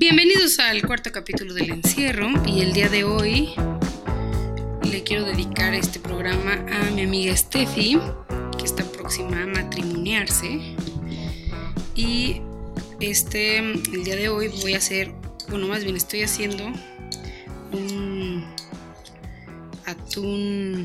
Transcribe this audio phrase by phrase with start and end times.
[0.00, 3.48] Bienvenidos al cuarto capítulo del encierro y el día de hoy
[4.88, 7.98] le quiero dedicar este programa a mi amiga Steffi,
[8.56, 10.76] que está próxima a matrimoniarse.
[11.96, 12.40] Y
[13.00, 15.12] este, el día de hoy voy a hacer,
[15.48, 16.64] bueno, más bien estoy haciendo
[17.72, 18.46] un
[19.84, 20.84] atún,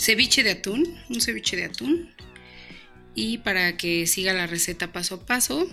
[0.00, 2.12] ceviche de atún, un ceviche de atún.
[3.14, 5.68] Y para que siga la receta paso a paso,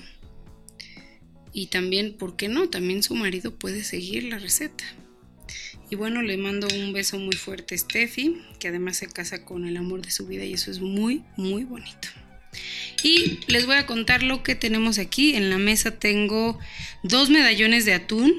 [1.53, 2.69] y también, ¿por qué no?
[2.69, 4.83] También su marido puede seguir la receta.
[5.89, 9.67] Y bueno, le mando un beso muy fuerte a Steffi, que además se casa con
[9.67, 12.07] el amor de su vida y eso es muy, muy bonito.
[13.03, 15.35] Y les voy a contar lo que tenemos aquí.
[15.35, 16.57] En la mesa tengo
[17.03, 18.33] dos medallones de atún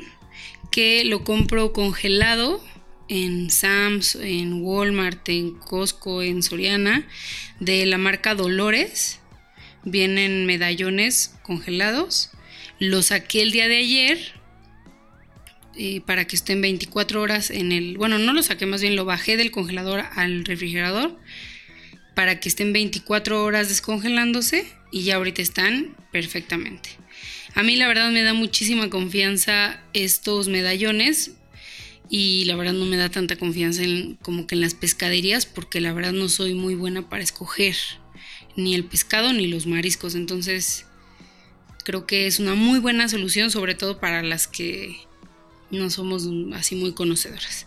[0.70, 2.64] que lo compro congelado
[3.08, 7.06] en Sam's, en Walmart, en Costco, en Soriana,
[7.60, 9.20] de la marca Dolores.
[9.84, 12.30] Vienen medallones congelados
[12.78, 14.18] lo saqué el día de ayer
[15.76, 17.96] eh, para que estén 24 horas en el...
[17.96, 21.18] Bueno, no lo saqué, más bien lo bajé del congelador al refrigerador
[22.14, 26.90] para que estén 24 horas descongelándose y ya ahorita están perfectamente.
[27.54, 31.32] A mí la verdad me da muchísima confianza estos medallones
[32.08, 33.82] y la verdad no me da tanta confianza
[34.20, 37.76] como que en las pescaderías porque la verdad no soy muy buena para escoger
[38.56, 40.14] ni el pescado ni los mariscos.
[40.14, 40.86] Entonces
[41.84, 44.96] Creo que es una muy buena solución, sobre todo para las que
[45.70, 47.66] no somos así muy conocedoras.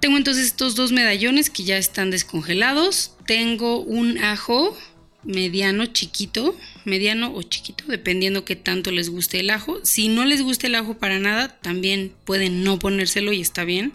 [0.00, 3.12] Tengo entonces estos dos medallones que ya están descongelados.
[3.26, 4.76] Tengo un ajo
[5.22, 9.80] mediano, chiquito, mediano o chiquito, dependiendo qué tanto les guste el ajo.
[9.82, 13.92] Si no les gusta el ajo para nada, también pueden no ponérselo y está bien.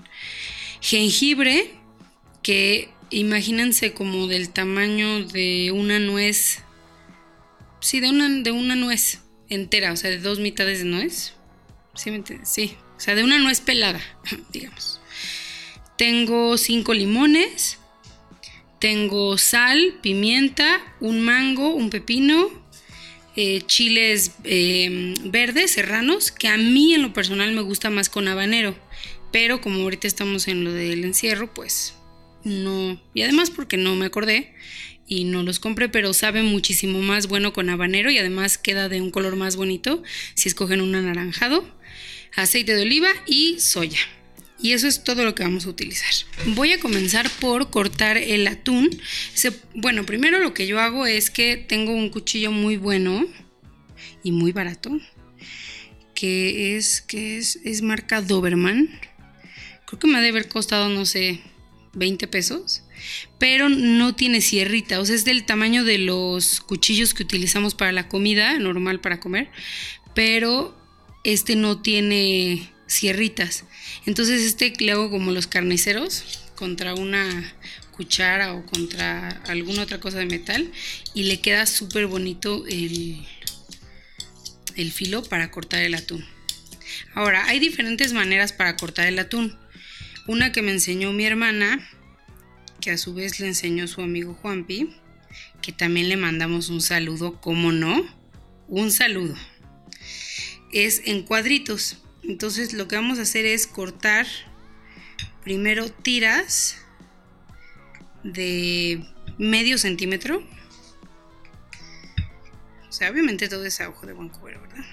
[0.82, 1.72] Jengibre,
[2.42, 6.64] que imagínense como del tamaño de una nuez
[7.90, 9.18] Sí, de una, de una nuez
[9.50, 11.34] entera, o sea, de dos mitades de nuez.
[12.44, 14.00] ¿Sí, o sea, de una nuez pelada,
[14.54, 15.02] digamos.
[15.98, 17.80] Tengo cinco limones.
[18.78, 22.52] Tengo sal, pimienta, un mango, un pepino,
[23.36, 28.28] eh, chiles em, verdes, serranos, que a mí en lo personal me gusta más con
[28.28, 28.78] habanero.
[29.32, 31.96] Pero como ahorita estamos en lo del encierro, pues
[32.44, 33.02] no.
[33.16, 34.54] Y además porque no me acordé,
[35.10, 39.02] y no los compré, pero sabe muchísimo más bueno con habanero y además queda de
[39.02, 40.04] un color más bonito
[40.36, 41.68] si escogen un anaranjado,
[42.36, 44.00] aceite de oliva y soya.
[44.62, 46.12] Y eso es todo lo que vamos a utilizar.
[46.48, 48.90] Voy a comenzar por cortar el atún.
[49.74, 53.26] bueno, primero lo que yo hago es que tengo un cuchillo muy bueno
[54.22, 54.92] y muy barato,
[56.14, 58.90] que es, que es, es marca Doberman.
[59.88, 61.40] Creo que me ha de haber costado, no sé,
[61.94, 62.84] 20 pesos
[63.38, 67.92] pero no tiene sierrita, o sea, es del tamaño de los cuchillos que utilizamos para
[67.92, 69.50] la comida, normal para comer,
[70.14, 70.78] pero
[71.24, 73.66] este no tiene sierritas.
[74.06, 77.54] Entonces este le hago como los carniceros contra una
[77.92, 80.72] cuchara o contra alguna otra cosa de metal
[81.14, 83.26] y le queda súper bonito el,
[84.76, 86.26] el filo para cortar el atún.
[87.14, 89.58] Ahora, hay diferentes maneras para cortar el atún.
[90.28, 91.88] Una que me enseñó mi hermana
[92.80, 94.96] que a su vez le enseñó su amigo Juanpi,
[95.62, 98.04] que también le mandamos un saludo, ¿cómo no?
[98.68, 99.36] Un saludo.
[100.72, 101.98] Es en cuadritos.
[102.24, 104.28] Entonces lo que vamos a hacer es cortar
[105.44, 106.78] primero tiras
[108.24, 109.04] de
[109.38, 110.44] medio centímetro.
[112.88, 114.86] O sea, obviamente todo es a ojo de Vancouver, ¿verdad?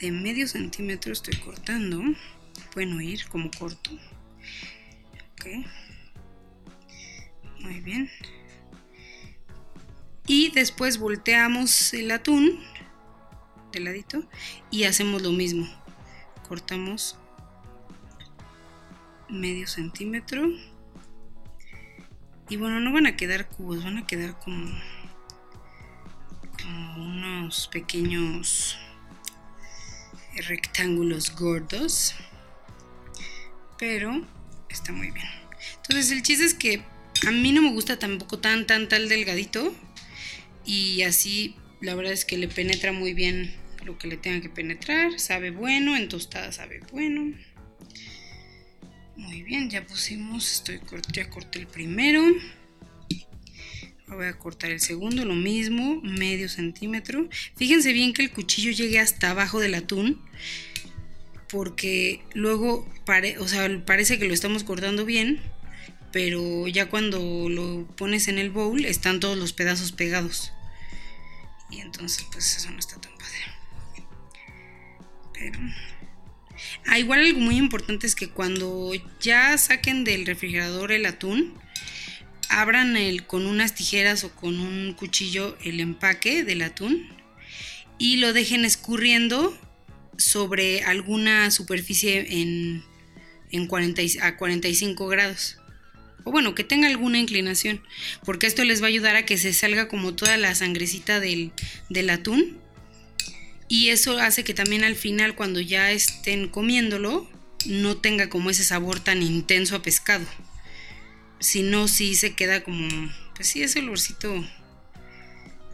[0.00, 2.02] De medio centímetro estoy cortando.
[2.72, 3.90] Pueden oír como corto.
[5.32, 5.46] Ok.
[7.60, 8.10] Muy bien.
[10.26, 12.60] Y después volteamos el atún
[13.72, 14.24] de ladito
[14.70, 15.66] y hacemos lo mismo.
[16.46, 17.16] Cortamos
[19.28, 20.48] medio centímetro.
[22.48, 24.70] Y bueno, no van a quedar cubos, van a quedar como,
[26.62, 28.78] como unos pequeños
[30.46, 32.14] rectángulos gordos.
[33.78, 34.26] Pero
[34.68, 35.26] está muy bien.
[35.76, 36.84] Entonces el chiste es que
[37.26, 39.74] a mí no me gusta tampoco tan, tan, tan delgadito.
[40.64, 43.54] Y así, la verdad es que le penetra muy bien
[43.84, 45.18] lo que le tenga que penetrar.
[45.18, 47.34] Sabe bueno, en tostada sabe bueno.
[49.16, 50.80] Muy bien, ya pusimos, estoy
[51.12, 52.22] ya corté el primero.
[54.06, 57.28] voy a cortar el segundo, lo mismo, medio centímetro.
[57.56, 60.20] Fíjense bien que el cuchillo llegue hasta abajo del atún.
[61.48, 62.86] Porque luego
[63.40, 65.40] o sea, parece que lo estamos cortando bien
[66.12, 70.52] pero ya cuando lo pones en el bowl están todos los pedazos pegados.
[71.70, 74.06] Y entonces pues eso no está tan padre.
[75.34, 75.58] Pero...
[76.86, 81.54] Ah, igual algo muy importante es que cuando ya saquen del refrigerador el atún,
[82.48, 87.06] abran el, con unas tijeras o con un cuchillo el empaque del atún
[87.98, 89.56] y lo dejen escurriendo
[90.16, 92.82] sobre alguna superficie en,
[93.50, 95.57] en 40, a 45 grados.
[96.28, 97.82] O bueno, que tenga alguna inclinación,
[98.22, 101.52] porque esto les va a ayudar a que se salga como toda la sangrecita del,
[101.88, 102.58] del atún.
[103.66, 107.26] Y eso hace que también al final, cuando ya estén comiéndolo,
[107.64, 110.26] no tenga como ese sabor tan intenso a pescado.
[111.40, 114.44] Si no, sí se queda como, pues sí, ese olorcito,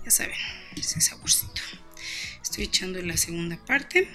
[0.05, 0.39] ya saben,
[0.77, 1.63] ese saborcito.
[2.45, 4.09] Estoy echando la segunda parte.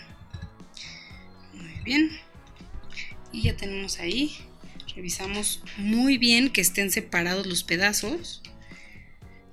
[1.53, 2.17] Muy bien.
[3.33, 4.48] Y ya tenemos ahí.
[4.99, 8.41] Revisamos muy bien que estén separados los pedazos.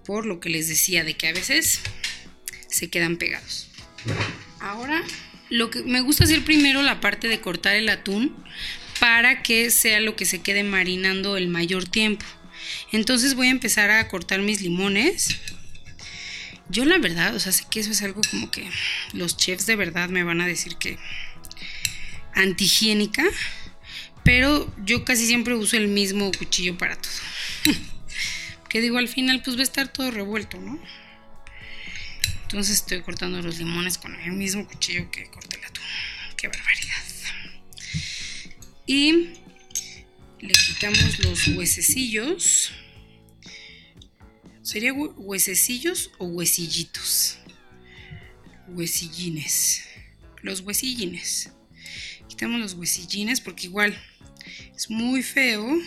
[0.05, 1.83] Por lo que les decía de que a veces
[2.67, 3.69] se quedan pegados.
[4.59, 5.05] Ahora,
[5.49, 8.35] lo que me gusta hacer primero la parte de cortar el atún
[8.99, 12.27] para que sea lo que se quede marinando el mayor tiempo.
[12.91, 15.37] Entonces voy a empezar a cortar mis limones.
[16.71, 18.69] Yo la verdad, o sea, sé que eso es algo como que
[19.13, 20.99] los chefs de verdad me van a decir que
[22.35, 23.23] antihigiénica,
[24.27, 27.13] pero yo casi siempre uso el mismo cuchillo para todo.
[28.69, 30.83] que digo, al final pues va a estar todo revuelto, ¿no?
[32.43, 35.85] Entonces estoy cortando los limones con el mismo cuchillo que corté el atún.
[36.37, 37.03] Qué barbaridad.
[38.85, 39.13] Y
[40.41, 42.73] le quitamos los huesecillos.
[44.63, 47.39] ¿Sería huesecillos o huesillitos?
[48.67, 49.85] Huesillines.
[50.43, 51.53] Los huesillines.
[52.29, 53.97] Quitamos los huesillines porque igual
[54.77, 55.81] es muy feo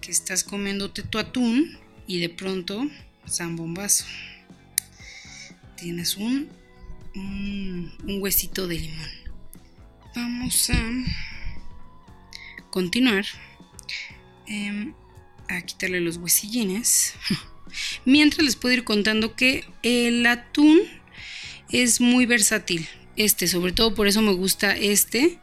[0.00, 1.76] que estás comiéndote tu atún
[2.06, 2.88] y de pronto
[3.28, 4.04] zambombazo.
[5.76, 6.48] Tienes un,
[7.16, 9.10] un, huesito de limón.
[10.14, 10.90] Vamos a
[12.70, 13.26] continuar
[14.46, 14.94] em,
[15.48, 17.14] a quitarle los huesillines.
[18.04, 20.80] Mientras les puedo ir contando que el atún
[21.70, 22.86] es muy versátil.
[23.16, 25.40] Este, sobre todo por eso me gusta este.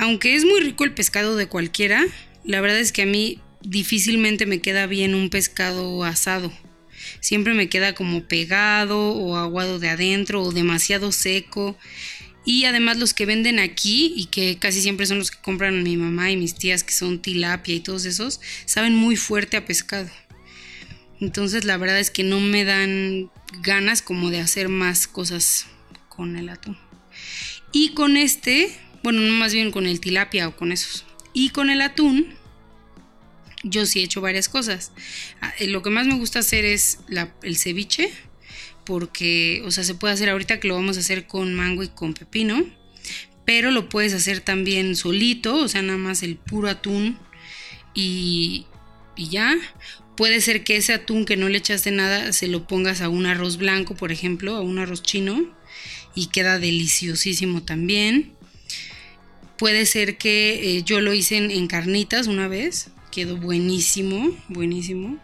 [0.00, 2.02] Aunque es muy rico el pescado de cualquiera,
[2.42, 6.50] la verdad es que a mí difícilmente me queda bien un pescado asado.
[7.20, 11.76] Siempre me queda como pegado o aguado de adentro o demasiado seco.
[12.46, 15.98] Y además los que venden aquí y que casi siempre son los que compran mi
[15.98, 20.08] mamá y mis tías que son tilapia y todos esos, saben muy fuerte a pescado.
[21.20, 23.30] Entonces la verdad es que no me dan
[23.60, 25.66] ganas como de hacer más cosas
[26.08, 26.78] con el atún.
[27.70, 31.04] Y con este, bueno, no más bien con el tilapia o con esos.
[31.32, 32.34] Y con el atún,
[33.62, 34.92] yo sí he hecho varias cosas.
[35.40, 36.98] Ah, eh, lo que más me gusta hacer es
[37.42, 38.10] el ceviche
[38.84, 41.88] porque, o sea, se puede hacer ahorita que lo vamos a hacer con mango y
[41.88, 42.64] con pepino,
[43.44, 47.18] pero lo puedes hacer también solito, o sea, nada más el puro atún
[47.94, 48.66] y,
[49.16, 49.56] y ya.
[50.16, 53.26] Puede ser que ese atún que no le echaste nada se lo pongas a un
[53.26, 55.56] arroz blanco, por ejemplo, a un arroz chino
[56.14, 58.34] y queda deliciosísimo también.
[59.60, 65.18] Puede ser que eh, yo lo hice en, carnitas una vez, quedó buenísimo, buenísimo.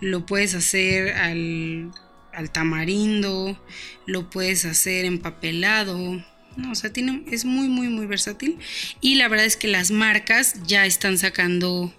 [0.00, 1.90] Lo puedes hacer al
[2.36, 3.58] al tamarindo,
[4.06, 6.22] lo puedes hacer empapelado.
[6.56, 6.92] No, o sea,
[7.30, 8.58] es muy, muy, muy versátil.
[9.00, 11.94] Y la verdad es que las marcas ya están sacando,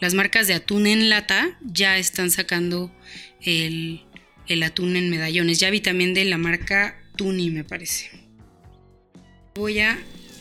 [0.00, 2.92] las marcas de atún en lata ya están sacando
[3.40, 4.04] el,
[4.48, 5.60] el atún en medallones.
[5.60, 8.10] Ya vi también de la marca Tuni, me parece.
[9.54, 9.96] Voy a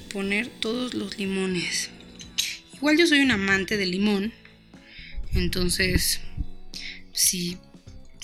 [0.07, 1.89] poner todos los limones.
[2.73, 4.33] Igual yo soy un amante del limón.
[5.33, 6.21] Entonces,
[7.13, 7.57] si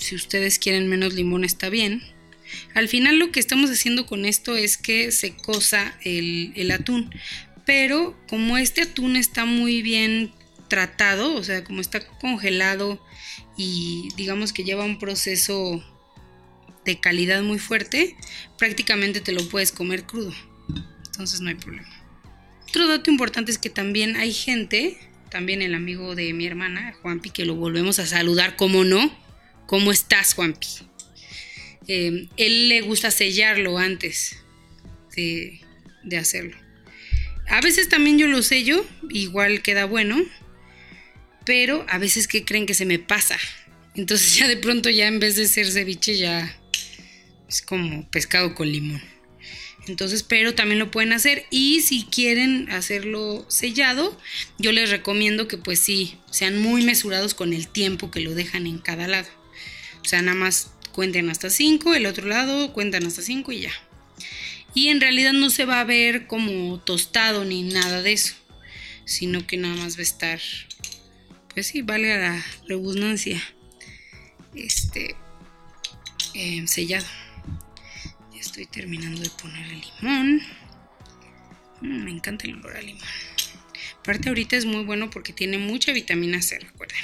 [0.04, 2.02] si ustedes quieren menos limón está bien.
[2.74, 7.10] Al final lo que estamos haciendo con esto es que se cosa el, atún.
[7.64, 10.32] Pero como este atún está muy bien
[10.68, 13.02] tratado, o sea, como está congelado
[13.56, 15.82] y digamos que lleva un proceso
[16.84, 18.16] de calidad muy fuerte,
[18.58, 20.34] prácticamente te lo puedes comer crudo.
[21.14, 21.88] Entonces no hay problema.
[22.68, 24.98] Otro dato importante es que también hay gente,
[25.30, 29.16] también el amigo de mi hermana, Juanpi, que lo volvemos a saludar, como no,
[29.66, 30.66] ¿Cómo estás, Juanpi?
[31.88, 34.36] Eh, él le gusta sellarlo antes
[35.16, 35.60] de,
[36.02, 36.56] de, hacerlo.
[37.48, 40.22] A veces también yo lo sello, igual queda bueno,
[41.44, 43.38] pero a veces que creen que se me pasa.
[43.94, 46.54] Entonces ya de pronto ya en vez de ser ceviche ya
[47.48, 49.02] es como pescado con limón.
[49.86, 54.18] Entonces, pero también lo pueden hacer y si quieren hacerlo sellado,
[54.58, 58.66] yo les recomiendo que pues sí, sean muy mesurados con el tiempo que lo dejan
[58.66, 59.28] en cada lado.
[60.02, 63.72] O sea, nada más cuenten hasta 5, el otro lado cuentan hasta 5 y ya.
[64.72, 68.34] Y en realidad no se va a ver como tostado ni nada de eso,
[69.04, 70.40] sino que nada más va a estar,
[71.52, 73.42] pues sí, valga la redundancia,
[74.54, 75.14] este,
[76.34, 77.06] eh, sellado.
[78.54, 80.40] Estoy terminando de poner el limón.
[81.80, 83.02] Mm, me encanta el olor a limón.
[83.98, 86.96] Aparte ahorita es muy bueno porque tiene mucha vitamina C, recuerden.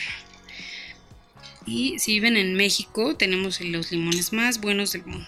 [1.66, 5.26] Y si viven en México, tenemos los limones más buenos del mundo.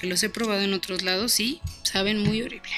[0.00, 2.72] Que los he probado en otros lados y saben muy horrible.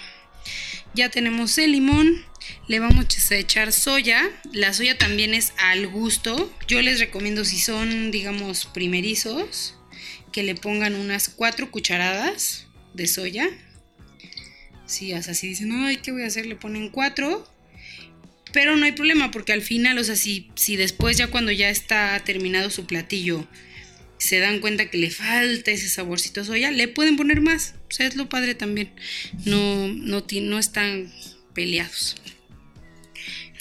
[0.92, 2.26] Ya tenemos el limón.
[2.68, 4.22] Le vamos a echar soya.
[4.52, 6.52] La soya también es al gusto.
[6.68, 9.76] Yo les recomiendo si son, digamos, primerizos,
[10.34, 13.48] que le pongan unas 4 cucharadas de soya.
[14.84, 16.44] Si, o sea, si dicen, ay, ¿qué voy a hacer?
[16.44, 17.54] Le ponen 4
[18.54, 21.70] pero no hay problema porque al final, o sea, si, si después ya cuando ya
[21.70, 23.48] está terminado su platillo
[24.18, 27.74] se dan cuenta que le falta ese saborcito soya, le pueden poner más.
[27.90, 28.92] O sea, es lo padre también.
[29.44, 31.12] No, no, no están
[31.52, 32.16] peleados.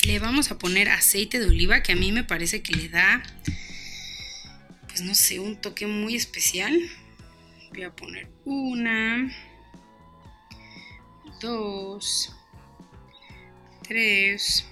[0.03, 3.23] Le vamos a poner aceite de oliva que a mí me parece que le da,
[4.93, 6.79] pues no sé, un toque muy especial.
[7.71, 9.27] Voy a poner una,
[11.41, 12.31] dos,
[13.81, 14.67] tres,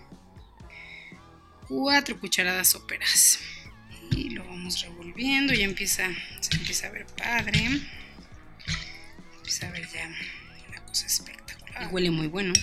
[1.67, 3.39] cuatro cucharadas soperas.
[4.11, 6.07] Y lo vamos revolviendo, ya empieza,
[6.39, 7.81] se empieza a ver padre.
[9.37, 10.07] Empieza a ver ya
[10.69, 11.81] una cosa espectacular.
[11.81, 12.53] Y huele muy bueno.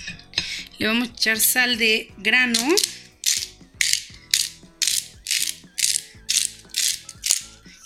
[0.78, 2.60] Le vamos a echar sal de grano.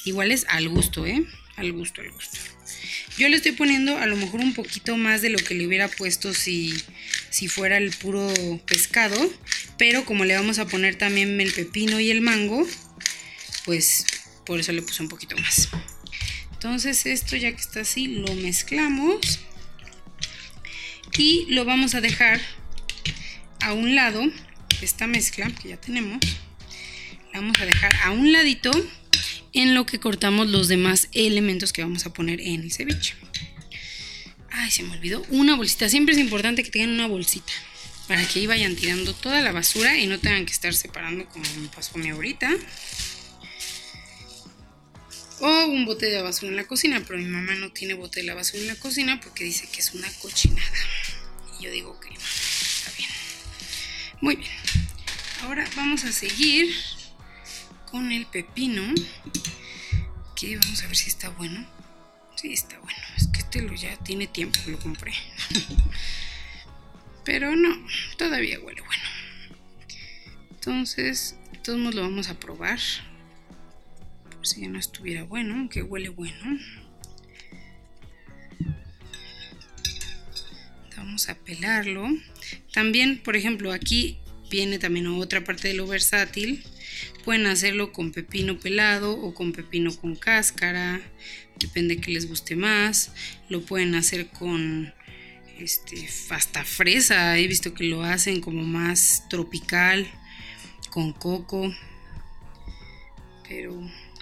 [0.04, 1.25] Igual es al gusto, ¿eh?
[1.56, 2.38] Al gusto, al gusto.
[3.18, 5.88] Yo le estoy poniendo a lo mejor un poquito más de lo que le hubiera
[5.88, 6.75] puesto si,
[7.30, 8.32] si fuera el puro
[8.66, 9.30] pescado
[9.82, 12.64] pero como le vamos a poner también el pepino y el mango,
[13.64, 14.06] pues
[14.47, 15.71] por eso le puse un poquito más.
[16.52, 19.40] Entonces esto ya que está así, lo mezclamos
[21.18, 22.40] y lo vamos a dejar
[23.61, 24.23] a un lado,
[24.82, 26.21] esta mezcla que ya tenemos,
[27.32, 28.71] la vamos a dejar a un ladito
[29.52, 33.14] en lo que cortamos los demás elementos que vamos a poner en el ceviche.
[34.50, 35.88] Ay, se me olvidó una bolsita.
[35.88, 37.52] Siempre es importante que tengan una bolsita
[38.09, 41.44] para que ahí vayan tirando toda la basura y no tengan que estar separando como
[41.56, 42.50] me pasó a mí ahorita.
[45.40, 48.26] O un bote de basura en la cocina, pero mi mamá no tiene bote de
[48.26, 50.78] la basura en la cocina porque dice que es una cochinada.
[51.59, 53.11] Y yo digo que no, está bien.
[54.21, 54.52] Muy bien.
[55.42, 56.73] Ahora vamos a seguir
[57.92, 58.82] con el pepino.
[60.34, 61.64] Que vamos a ver si está bueno.
[62.34, 62.99] Sí, está bueno.
[63.16, 65.12] Es que este lo ya tiene tiempo que lo compré.
[67.25, 69.04] Pero no, todavía huele bueno.
[70.50, 72.80] Entonces, todos lo vamos a probar.
[74.34, 76.58] Por si ya no estuviera bueno, aunque huele bueno.
[80.96, 82.08] Vamos a pelarlo.
[82.72, 84.18] También, por ejemplo, aquí
[84.50, 86.64] viene también otra parte de lo versátil.
[87.25, 91.00] Pueden hacerlo con pepino pelado o con pepino con cáscara.
[91.59, 93.12] Depende que les guste más.
[93.49, 94.92] Lo pueden hacer con
[95.59, 100.11] este, hasta fresa, he visto que lo hacen como más tropical,
[100.90, 101.73] con coco.
[103.49, 103.80] Pero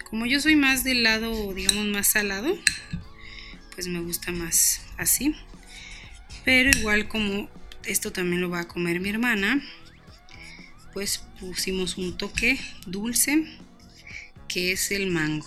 [0.08, 2.58] como yo soy más del lado, digamos, más salado,
[3.74, 5.34] pues me gusta más así.
[6.44, 7.48] Pero igual como
[7.84, 9.62] esto también lo va a comer mi hermana,
[10.92, 13.44] pues pusimos un toque dulce,
[14.48, 15.46] que es el mango.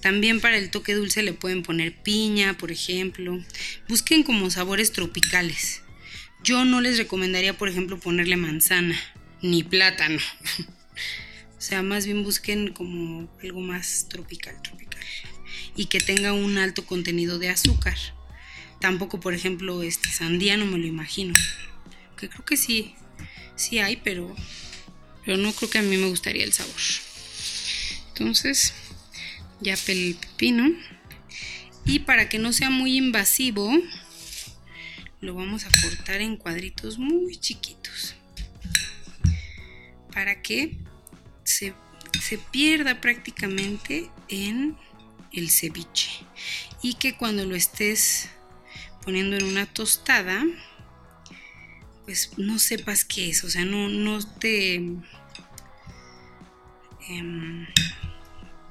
[0.00, 3.42] También para el toque dulce le pueden poner piña, por ejemplo.
[3.88, 5.82] Busquen como sabores tropicales.
[6.42, 8.98] Yo no les recomendaría, por ejemplo, ponerle manzana
[9.40, 10.18] ni plátano.
[11.58, 15.00] o sea, más bien busquen como algo más tropical, tropical.
[15.76, 17.96] Y que tenga un alto contenido de azúcar.
[18.80, 21.34] Tampoco, por ejemplo, este sandía no me lo imagino.
[22.18, 22.94] Que creo que sí,
[23.56, 24.34] sí hay, pero,
[25.24, 26.74] pero no creo que a mí me gustaría el sabor.
[28.08, 28.74] Entonces,
[29.60, 30.70] ya pelé el pepino.
[31.84, 33.72] Y para que no sea muy invasivo,
[35.20, 38.14] lo vamos a cortar en cuadritos muy chiquitos.
[40.12, 40.76] Para que
[41.42, 41.74] se,
[42.20, 44.76] se pierda prácticamente en
[45.32, 46.10] el ceviche.
[46.82, 48.28] Y que cuando lo estés
[49.02, 50.44] poniendo en una tostada,
[52.04, 53.44] pues no sepas qué es.
[53.44, 54.74] O sea, no, no te...
[57.08, 57.66] Em,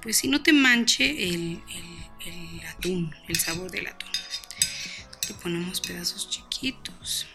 [0.02, 1.62] pues si no te manche el,
[2.70, 4.10] atún, el sabor del atún.
[5.30, 7.28] Le ponemos pedazos chiquitos,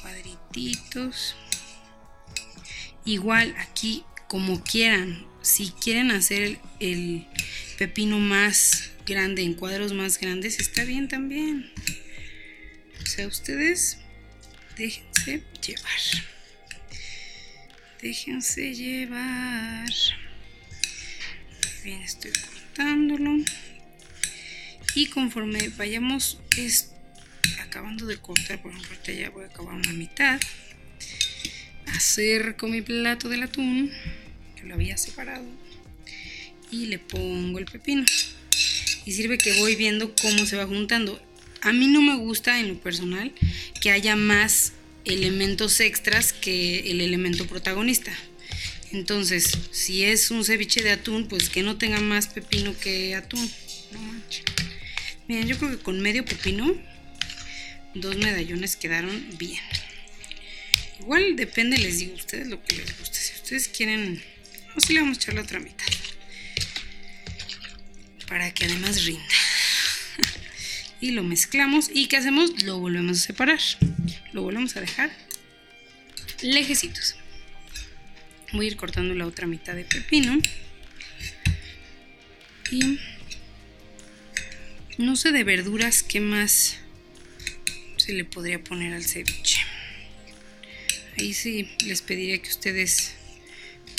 [0.00, 1.36] cuadrititos.
[3.04, 7.26] Igual aquí como quieran, si quieren hacer el,
[7.78, 11.72] pepino más grande, en cuadros más grandes, está bien también.
[13.06, 13.98] sea, ustedes
[14.80, 16.00] déjense llevar.
[18.00, 19.90] Déjense llevar.
[21.84, 23.44] Bien, estoy cortándolo.
[24.94, 26.92] Y conforme vayamos es,
[27.60, 30.40] acabando de cortar, por ejemplo, ya voy a acabar una mitad.
[31.94, 33.92] Acerco mi plato del atún,
[34.56, 35.44] que lo había separado.
[36.70, 38.06] Y le pongo el pepino.
[39.04, 41.20] Y sirve que voy viendo cómo se va juntando.
[41.62, 43.32] A mí no me gusta en lo personal
[43.80, 44.72] que haya más
[45.04, 48.12] elementos extras que el elemento protagonista.
[48.92, 53.50] Entonces, si es un ceviche de atún, pues que no tenga más pepino que atún.
[53.92, 54.44] No manches.
[55.28, 56.74] Miren, yo creo que con medio pepino,
[57.94, 59.60] dos medallones quedaron bien.
[60.98, 63.18] Igual depende, les digo a ustedes lo que les guste.
[63.18, 64.22] Si ustedes quieren,
[64.74, 65.86] no si le vamos a echar la otra mitad.
[68.26, 69.24] Para que además rinda.
[71.00, 71.90] Y lo mezclamos.
[71.92, 72.62] ¿Y qué hacemos?
[72.62, 73.60] Lo volvemos a separar.
[74.32, 75.10] Lo volvemos a dejar
[76.42, 77.16] lejecitos.
[78.52, 80.38] Voy a ir cortando la otra mitad de pepino.
[82.70, 82.98] Y
[84.98, 86.78] no sé de verduras qué más
[87.96, 89.60] se le podría poner al ceviche.
[91.18, 93.14] Ahí sí les pediría que ustedes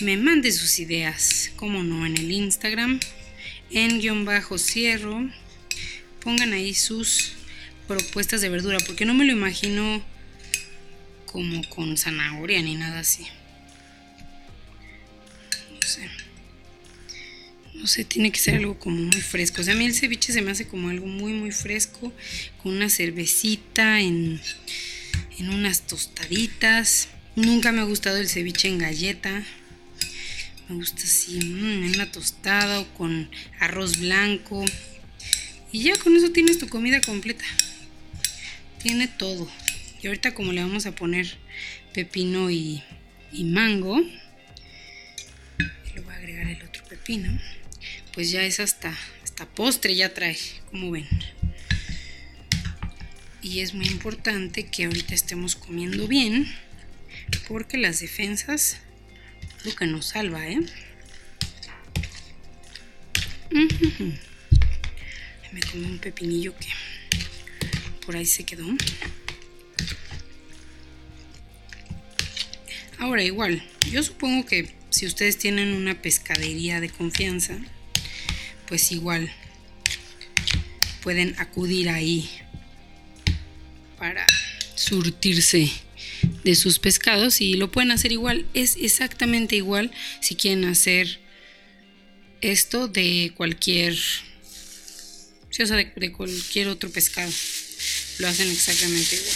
[0.02, 3.00] me manden sus ideas, como no, en el Instagram,
[3.70, 5.30] en guion bajo cierro.
[6.24, 7.34] Pongan ahí sus
[7.88, 10.04] propuestas de verdura, porque no me lo imagino
[11.26, 13.26] como con zanahoria ni nada así.
[15.72, 16.10] No sé.
[17.74, 19.62] No sé, tiene que ser algo como muy fresco.
[19.62, 22.14] O sea, a mí el ceviche se me hace como algo muy, muy fresco,
[22.62, 24.40] con una cervecita, en,
[25.40, 27.08] en unas tostaditas.
[27.36, 29.44] Nunca me ha gustado el ceviche en galleta.
[30.70, 34.64] Me gusta así, mm, en una tostada o con arroz blanco.
[35.72, 37.46] Y ya con eso tienes tu comida completa.
[38.82, 39.50] Tiene todo.
[40.02, 41.38] Y ahorita como le vamos a poner
[41.94, 42.84] pepino y,
[43.34, 47.40] mango, le voy a agregar el otro pepino,
[48.14, 50.38] pues ya es hasta, hasta postre ya trae,
[50.70, 51.08] como ven.
[53.42, 56.48] Y es muy importante que ahorita estemos comiendo bien,
[57.48, 58.78] porque las defensas
[59.64, 60.60] lo que nos salva, ¿eh?
[65.52, 66.68] Me comí un pepinillo que
[68.06, 68.66] por ahí se quedó.
[72.98, 77.58] Ahora igual, yo supongo que si ustedes tienen una pescadería de confianza,
[78.68, 79.32] pues igual
[81.02, 82.30] pueden acudir ahí
[83.98, 84.26] para
[84.76, 85.72] surtirse
[86.44, 88.46] de sus pescados y lo pueden hacer igual.
[88.54, 91.20] Es exactamente igual si quieren hacer
[92.42, 93.98] esto de cualquier,
[95.60, 97.32] o sea, de, de cualquier otro pescado.
[98.20, 99.36] Lo hacen exactamente igual.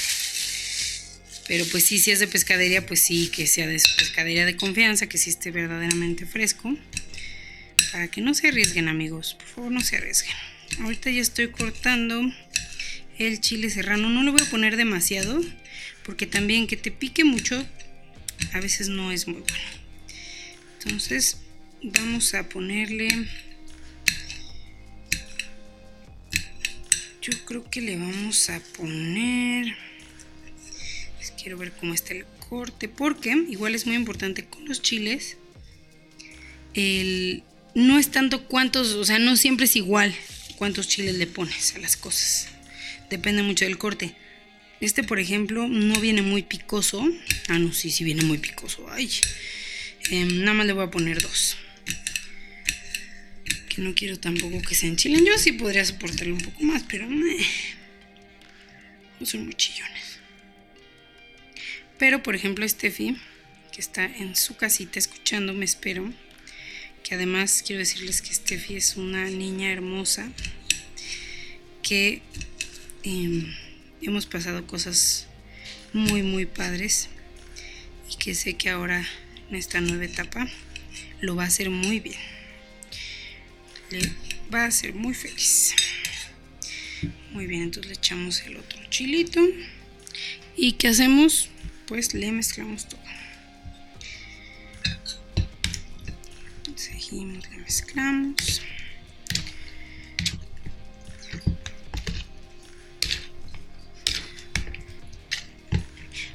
[1.48, 5.08] Pero pues sí, si es de pescadería, pues sí, que sea de pescadería de confianza,
[5.08, 6.76] que sí esté verdaderamente fresco.
[7.92, 10.36] Para que no se arriesguen amigos, por favor no se arriesguen.
[10.80, 12.22] Ahorita ya estoy cortando
[13.20, 14.10] el chile serrano.
[14.10, 15.40] No lo voy a poner demasiado,
[16.04, 17.66] porque también que te pique mucho
[18.54, 19.70] a veces no es muy bueno.
[20.80, 21.38] Entonces
[21.84, 23.28] vamos a ponerle...
[27.26, 29.76] Yo creo que le vamos a poner
[31.46, 35.38] quiero ver cómo está el corte, porque igual es muy importante con los chiles,
[36.74, 37.44] el,
[37.76, 40.12] no es tanto cuántos, o sea, no siempre es igual
[40.56, 42.48] cuántos chiles le pones a las cosas,
[43.12, 44.16] depende mucho del corte.
[44.82, 47.08] Este, por ejemplo, no viene muy picoso.
[47.48, 48.88] Ah, no, sí, sí viene muy picoso.
[48.90, 49.12] Ay,
[50.10, 51.58] em, nada más le voy a poner dos.
[53.76, 55.26] Que no quiero tampoco que se enchilen.
[55.26, 57.26] Yo sí podría soportarlo un poco más, pero no
[59.26, 60.20] son muy chillones.
[61.98, 63.18] Pero, por ejemplo, Steffi,
[63.74, 66.14] que está en su casita escuchándome, espero,
[67.04, 70.30] que además quiero decirles que Steffi es una niña hermosa,
[71.82, 72.22] que
[73.04, 73.54] em,
[74.02, 75.28] hemos pasado cosas
[75.92, 77.10] muy, muy padres
[78.10, 79.06] y que sé que ahora
[79.50, 80.48] en esta nueva etapa
[81.22, 82.35] lo va a hacer muy bien.
[83.92, 84.12] Le
[84.54, 85.76] va a hacer muy feliz.
[87.32, 89.42] Muy bien, entonces le echamos el otro chilito.
[90.56, 91.50] ¿Y qué hacemos?
[91.86, 93.02] pues le mezclamos todo.
[96.76, 98.62] Seguimos, le mezclamos.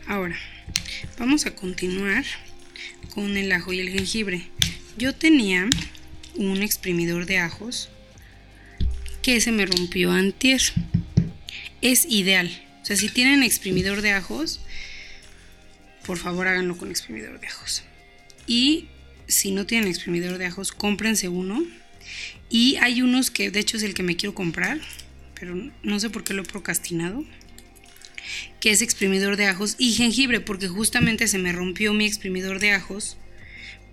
[0.07, 0.37] Ahora,
[1.19, 2.25] vamos a continuar
[3.15, 4.49] con el ajo y el jengibre.
[4.97, 5.69] Yo tenía
[6.49, 7.89] un exprimidor de ajos
[9.23, 10.61] que se me rompió antier.
[11.83, 12.51] Es ideal
[12.91, 14.61] sea, si tienen exprimidor de ajos,
[16.05, 17.85] por favor háganlo con exprimidor de ajos.
[18.49, 18.89] Y
[19.29, 21.65] si no tienen exprimidor de ajos, cómprense uno.
[22.49, 24.81] Y hay unos que de hecho es el que me quiero comprar,
[25.39, 27.25] pero no sé por qué lo he procrastinado.
[28.59, 32.73] Que es exprimidor de ajos y jengibre, porque justamente se me rompió mi exprimidor de
[32.73, 33.19] ajos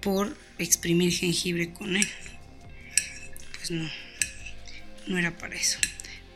[0.01, 2.07] por exprimir jengibre con él.
[3.67, 3.89] Pues no,
[5.07, 5.77] no era para eso.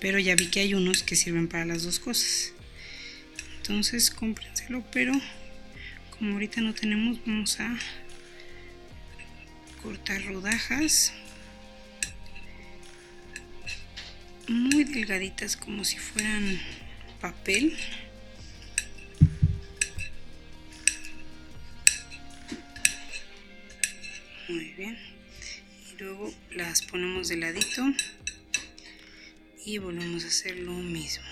[0.02, 2.52] Pero ya vi que hay unos que sirven para las dos cosas.
[3.58, 5.14] Entonces cómprenselo, pero
[6.18, 7.78] como ahorita no tenemos, vamos a
[9.82, 11.14] cortar rodajas
[14.50, 16.60] muy delgaditas como si fueran
[17.22, 17.78] papel
[24.50, 25.11] muy bien
[26.02, 27.84] luego las ponemos de ladito
[29.64, 31.24] y volvemos a hacer lo mismo.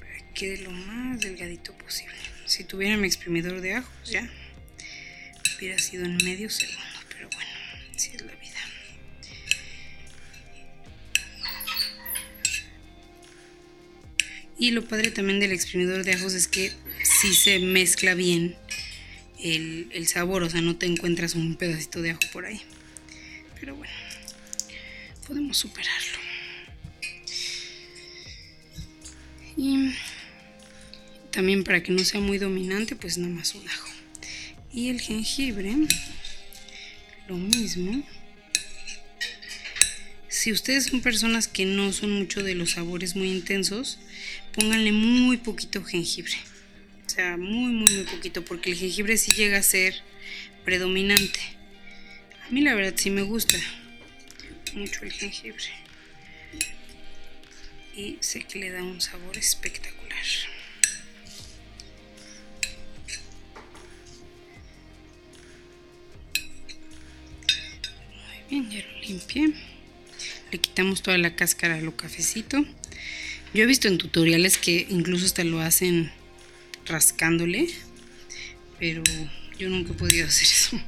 [0.00, 2.16] Para que quede lo más delgadito posible.
[2.46, 4.28] Si tuviera mi exprimidor de ajos ya
[5.58, 7.50] hubiera sido en medio segundo pero bueno
[7.94, 8.47] así es la vida
[14.58, 16.72] y lo padre también del exprimidor de ajos es que
[17.04, 18.56] si se mezcla bien
[19.40, 22.60] el, sabor, o sea, no te encuentras un pedacito de ajo por ahí.
[23.60, 23.92] Pero bueno,
[25.26, 26.18] podemos superarlo.
[29.56, 29.92] Y
[31.30, 33.88] también para que no sea muy dominante, pues nada más un ajo.
[34.72, 35.72] Y el jengibre,
[37.28, 38.02] lo mismo.
[40.28, 43.98] Si ustedes son personas que no son mucho de los sabores muy intensos,
[44.52, 46.36] pónganle muy poquito jengibre
[47.36, 49.94] muy, muy, muy poquito, porque el jengibre sí llega a ser
[50.64, 51.40] predominante.
[52.46, 53.58] A mí la verdad sí me gusta
[54.74, 55.64] mucho el jengibre.
[57.96, 60.24] Y sé que le da un sabor espectacular.
[68.50, 69.52] Muy bien, ya lo limpié.
[70.52, 72.64] Le quitamos toda la cáscara a lo cafecito.
[73.54, 76.10] Yo he visto en tutoriales que incluso hasta lo hacen
[76.86, 77.68] rascándole,
[78.78, 79.02] pero
[79.58, 80.80] yo nunca he podido hacer eso.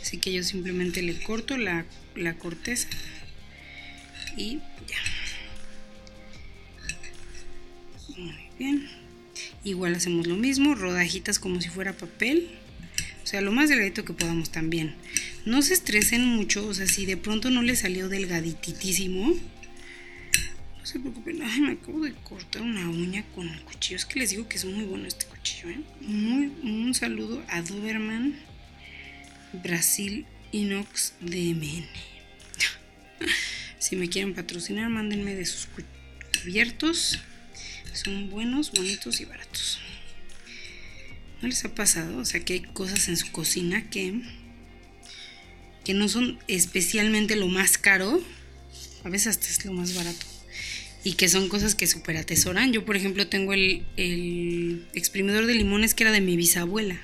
[0.00, 1.84] Así que yo simplemente le corto la,
[2.16, 2.88] la corteza
[4.36, 4.98] y ya.
[8.16, 8.88] Muy bien.
[9.62, 12.48] Igual hacemos lo mismo, rodajitas como si fuera papel.
[13.22, 14.94] O sea, lo más delgadito que podamos también.
[15.44, 19.59] No se estresen mucho, o sea, si de pronto no le salió delgaditísimo, no
[20.90, 21.42] se preocupen.
[21.42, 23.96] Ay, me acabo de cortar una uña con el cuchillo.
[23.96, 25.80] Es que les digo que es muy bueno este cuchillo, ¿eh?
[26.00, 28.36] Muy, un saludo a Doberman
[29.52, 31.86] Brasil Inox DMN.
[33.78, 35.68] si me quieren patrocinar, mándenme de sus
[36.42, 37.20] cubiertos.
[37.92, 39.78] Son buenos, bonitos y baratos.
[41.40, 42.18] ¿No les ha pasado?
[42.18, 44.20] O sea, que hay cosas en su cocina que,
[45.84, 48.22] que no son especialmente lo más caro.
[49.04, 50.29] A veces hasta es lo más barato
[51.02, 52.72] y que son cosas que súper atesoran.
[52.72, 57.00] Yo, por ejemplo, tengo el, el, exprimidor de limones que era de mi bisabuela.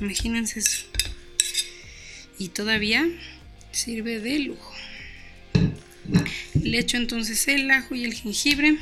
[0.00, 0.86] Imagínense eso.
[2.38, 3.08] Y todavía
[3.72, 4.74] sirve de lujo.
[6.62, 8.78] Le echo entonces el ajo y el jengibre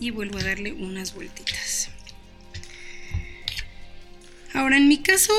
[0.00, 1.90] y vuelvo a darle unas vueltitas.
[4.52, 5.32] Ahora, en mi caso,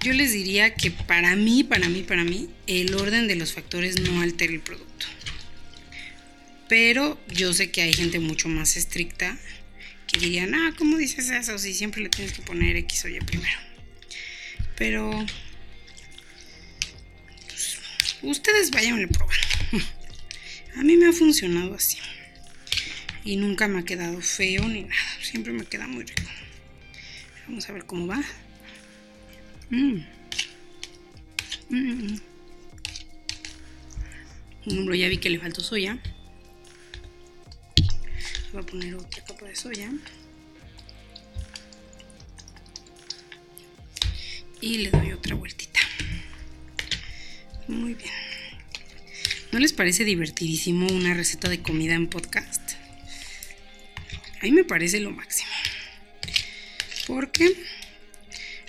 [0.00, 4.00] yo les diría que para mí, para mí, para mí, el orden de los factores
[4.00, 4.91] no altera el producto.
[6.72, 9.36] Pero yo sé que hay gente mucho más estricta
[10.06, 11.58] que dirían, ah, ¿cómo dices eso?
[11.58, 13.58] Si siempre le tienes que poner X o Y primero.
[14.78, 15.10] Pero
[17.46, 17.78] pues,
[18.22, 19.36] ustedes vayan probando.
[20.78, 21.98] A mí me ha funcionado así.
[23.22, 25.18] Y nunca me ha quedado feo ni nada.
[25.20, 26.22] Siempre me queda muy rico.
[27.48, 28.24] Vamos a ver cómo va.
[29.68, 30.06] Mmm.
[31.68, 32.18] Mm.
[34.94, 36.00] ya vi que le faltó soya
[38.52, 39.90] voy a poner otra capa de soya
[44.60, 45.80] y le doy otra vueltita.
[47.68, 48.10] Muy bien.
[49.52, 52.60] ¿no les parece divertidísimo una receta de comida en podcast?
[54.40, 55.50] a mí me parece lo máximo.
[57.06, 57.54] Porque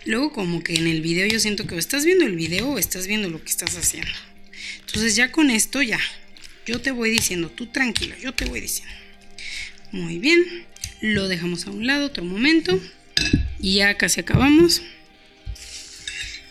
[0.06, 2.78] luego como que en el video yo siento que o estás viendo el video o
[2.78, 4.12] estás viendo lo que estás haciendo.
[4.82, 6.00] Entonces ya con esto ya
[6.66, 8.94] yo te voy diciendo, tú tranquilo, yo te voy diciendo.
[9.94, 10.44] Muy bien,
[11.02, 12.82] lo dejamos a un lado otro momento
[13.60, 14.82] y ya casi acabamos.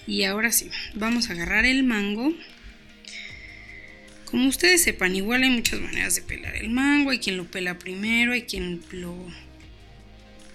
[0.06, 2.32] Y ahora sí, vamos a agarrar el mango.
[4.26, 7.10] Como ustedes sepan, igual hay muchas maneras de pelar el mango.
[7.10, 9.12] Hay quien lo pela primero, hay quien lo...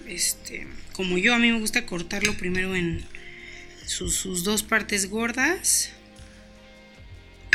[0.08, 3.04] Este, como yo, a mí me gusta cortarlo primero en
[3.86, 5.92] sus, sus dos partes gordas.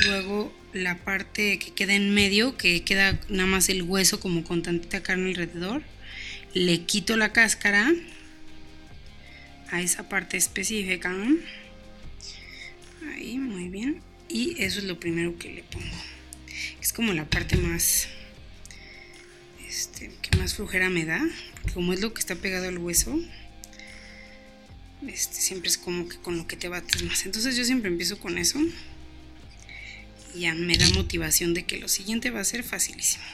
[0.04, 4.62] Luego la parte que queda en medio, que queda nada más el hueso como con
[4.62, 5.82] tantita carne alrededor.
[6.54, 7.92] Le quito la cáscara
[9.70, 11.14] a esa parte específica.
[13.14, 14.00] Ahí, muy bien.
[14.28, 15.96] Y eso es lo primero que le pongo.
[16.80, 18.08] Es como la parte más,
[19.68, 21.22] este, que más flujera me da.
[21.54, 23.18] Porque como es lo que está pegado al hueso,
[25.06, 27.26] este, siempre es como que con lo que te bates más.
[27.26, 28.58] Entonces yo siempre empiezo con eso.
[30.34, 33.24] Ya me da motivación de que lo siguiente va a ser facilísimo.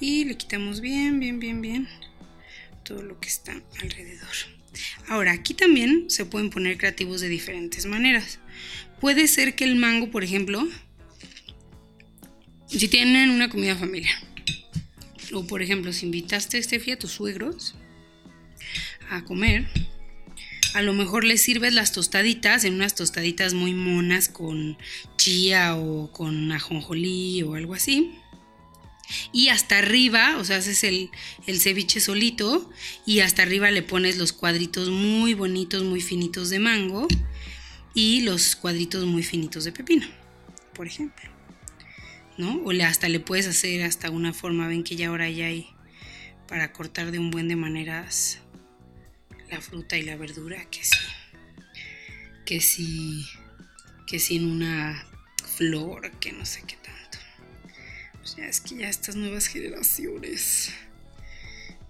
[0.00, 1.88] Y le quitamos bien, bien, bien, bien
[2.88, 4.28] todo lo que está alrededor.
[5.08, 8.38] Ahora, aquí también se pueden poner creativos de diferentes maneras.
[9.00, 10.66] Puede ser que el mango, por ejemplo,
[12.66, 14.16] si tienen una comida familiar,
[15.32, 17.74] o por ejemplo, si invitaste, Steffi, a tus suegros
[19.10, 19.68] a comer,
[20.74, 24.76] a lo mejor les sirves las tostaditas en unas tostaditas muy monas con
[25.16, 28.14] chía o con ajonjolí o algo así.
[29.32, 31.10] Y hasta arriba, o sea, haces el,
[31.46, 32.70] el, ceviche solito
[33.06, 37.08] y hasta arriba le pones los cuadritos muy bonitos, muy finitos de mango
[37.94, 40.06] y los cuadritos muy finitos de pepino,
[40.74, 41.30] por ejemplo.
[42.36, 42.60] ¿No?
[42.64, 45.68] O le, hasta le puedes hacer hasta una forma, ven que ya ahora ya hay
[46.46, 48.40] para cortar de un buen de maneras
[49.50, 50.98] la fruta y la verdura, que sí,
[52.44, 53.26] que sí,
[54.06, 55.06] que sin una
[55.56, 57.18] flor, que no sé qué tanto.
[58.14, 60.72] Pues ya es que ya estas nuevas generaciones.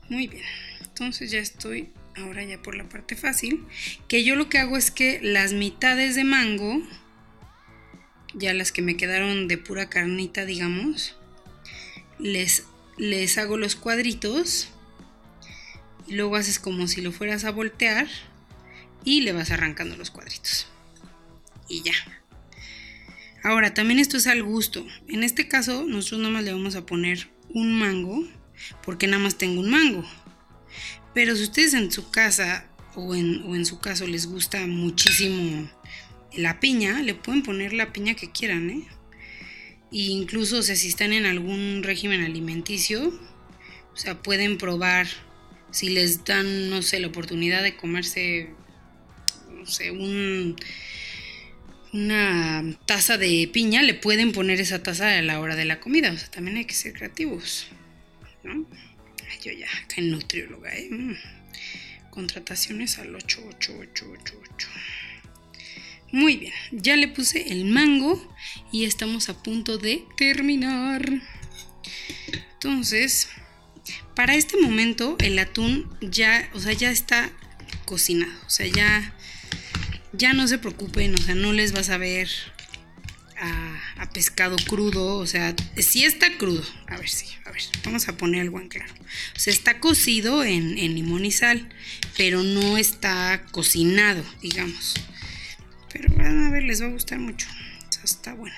[0.08, 0.44] Muy bien,
[0.80, 3.66] entonces ya estoy ahora ya por la parte fácil,
[4.08, 6.82] que yo lo que hago es que las mitades de mango,
[8.34, 11.16] ya las que me quedaron de pura carnita, digamos,
[12.18, 12.64] les,
[12.96, 14.70] les hago los cuadritos
[16.10, 18.06] luego haces como si lo fueras a voltear
[19.04, 20.66] y le vas arrancando los cuadritos.
[21.68, 21.94] Y ya.
[23.42, 24.86] Ahora, también esto es al gusto.
[25.08, 28.26] En este caso, nosotros nada más le vamos a poner un mango,
[28.82, 30.04] porque nada más tengo un mango.
[31.14, 35.70] Pero si ustedes en su casa o en, su caso les gusta muchísimo
[36.34, 38.86] la piña, le pueden poner la piña que quieran, ¿eh?
[39.90, 43.08] E incluso, o si están en algún régimen alimenticio,
[43.92, 45.06] o sea, pueden probar,
[45.70, 48.50] si les dan, no sé, la oportunidad de comerse,
[49.52, 50.56] no sé, un,
[51.92, 56.12] una taza de piña, le pueden poner esa taza a la hora de la comida.
[56.12, 57.66] O sea, también hay que ser creativos,
[58.42, 58.66] ¿no?
[59.42, 60.88] yo ya, que nutrióloga, ¿eh?
[60.90, 61.14] Mm.
[62.10, 64.68] Contrataciones al 88888.
[66.10, 68.34] Muy bien, ya le puse el mango
[68.72, 71.20] y estamos a punto de terminar.
[72.54, 73.28] Entonces,
[74.18, 77.30] para este momento el atún ya, o sea, ya está
[77.84, 79.14] cocinado, o sea, ya
[80.12, 82.28] ya no se preocupen, o sea, no les vas a ver
[83.40, 88.16] a, pescado crudo, o sea, si está crudo, a ver si, a ver, vamos a
[88.16, 88.92] poner algo en claro.
[89.36, 91.68] O sea, está cocido en, limón y sal,
[92.16, 94.94] pero no está cocinado, digamos.
[95.92, 97.46] Pero van a ver, les va a gustar mucho.
[98.02, 98.56] O está bueno.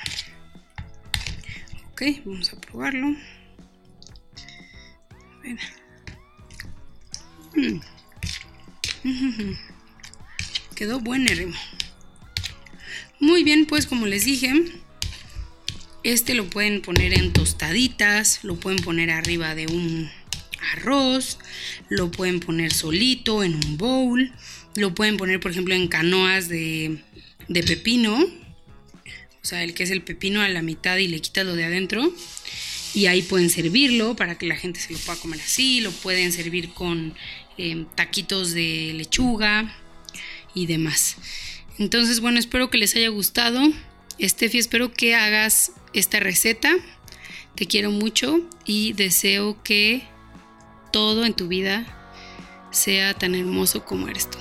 [1.92, 3.14] Ok, vamos a probarlo.
[7.54, 7.80] Mm.
[10.74, 11.56] Quedó buenérrimo.
[13.18, 14.52] Muy bien, pues como les dije,
[16.04, 20.10] este lo pueden poner en tostaditas, lo pueden poner arriba de un
[20.72, 21.38] arroz,
[21.88, 24.32] lo pueden poner solito en un bowl,
[24.76, 27.02] lo pueden poner por ejemplo en canoas de,
[27.48, 28.18] de pepino,
[29.42, 31.64] o sea, el que es el pepino a la mitad y le quitas lo de
[31.64, 32.12] adentro.
[32.94, 35.80] Y ahí pueden servirlo para que la gente se lo pueda comer así.
[35.80, 37.14] Lo pueden servir con
[37.58, 39.74] eh, taquitos de lechuga
[40.54, 41.16] y demás.
[41.78, 43.60] Entonces, bueno, espero que les haya gustado.
[44.18, 46.74] Estefi, espero que hagas esta receta.
[47.54, 50.02] Te quiero mucho y deseo que
[50.92, 51.86] todo en tu vida
[52.70, 54.38] sea tan hermoso como eres tú.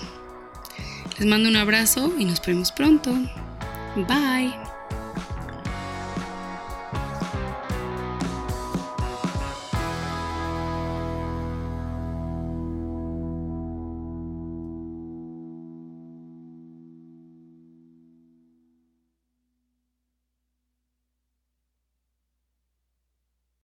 [1.18, 3.12] Les mando un abrazo y nos vemos pronto.
[4.08, 4.69] Bye.